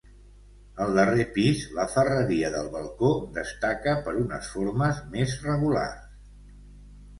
[0.85, 6.11] Al darrer pis la ferreria del balcó destaca per unes formes més regulars.